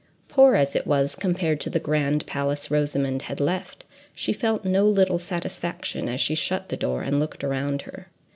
[0.29, 3.85] Poor as it was, compared to the grand place Rosamond had left,
[4.15, 8.07] she felt no little satisfaction as she shut the door, and looked around her.